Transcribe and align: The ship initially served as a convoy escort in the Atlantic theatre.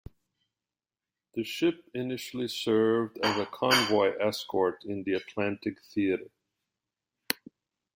The 1.35 1.43
ship 1.43 1.87
initially 1.93 2.47
served 2.47 3.19
as 3.19 3.37
a 3.37 3.45
convoy 3.45 4.15
escort 4.17 4.83
in 4.83 5.03
the 5.03 5.13
Atlantic 5.13 5.77
theatre. 5.93 6.31